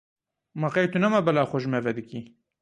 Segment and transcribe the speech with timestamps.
[0.63, 2.19] Ma qey tu nema bela xwe ji me vedikî!